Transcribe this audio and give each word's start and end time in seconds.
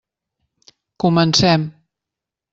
Comencem. 1.03 1.61